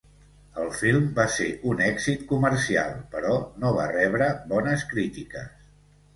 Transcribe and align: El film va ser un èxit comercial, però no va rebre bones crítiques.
El 0.61 0.69
film 0.77 1.03
va 1.19 1.25
ser 1.33 1.49
un 1.71 1.83
èxit 1.87 2.23
comercial, 2.31 2.97
però 3.13 3.35
no 3.65 3.75
va 3.77 3.87
rebre 3.93 4.33
bones 4.57 4.89
crítiques. 4.97 5.55